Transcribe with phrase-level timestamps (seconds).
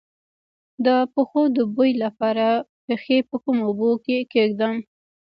[0.85, 2.47] د پښو د بوی لپاره
[2.85, 4.75] پښې په کومو اوبو کې کیږدم؟